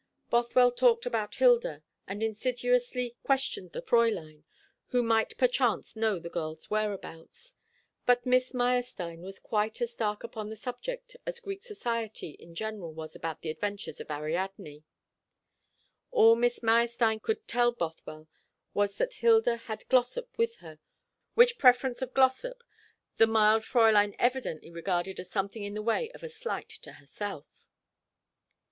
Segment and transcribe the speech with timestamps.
[0.31, 4.41] Bothwell talked about Hilda, and insidiously questioned the Fräulein,
[4.87, 7.53] who might perchance know the girl's whereabouts.
[8.07, 12.91] But Miss Meyerstein was quite as dark upon the subject as Greek society in general
[12.95, 14.83] was about the adventures of Ariadne.
[16.09, 18.27] All Miss Meyerstein could tell Bothwell
[18.73, 20.79] was that Hilda had Glossop with her,
[21.35, 22.63] which preference of Glossop
[23.17, 27.69] the mild Fräulein evidently regarded as something in the way of a slight to herself.